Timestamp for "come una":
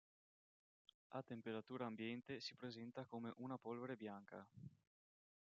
3.05-3.59